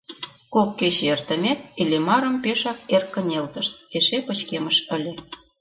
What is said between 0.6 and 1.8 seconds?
кече эртымек,